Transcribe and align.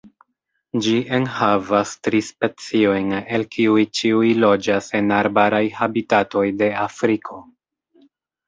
Ĝi 0.85 0.93
enhavas 1.17 1.91
tri 2.07 2.21
speciojn, 2.29 3.13
el 3.37 3.45
kiuj 3.57 3.85
ĉiuj 3.99 4.33
loĝas 4.45 4.89
en 5.01 5.15
arbaraj 5.21 5.63
habitatoj 5.83 6.47
de 6.63 6.75
Afriko. 6.89 7.43